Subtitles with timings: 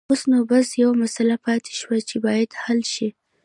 [0.09, 3.09] اوس نو بس يوه مسله پاتې شوه چې بايد حل شي.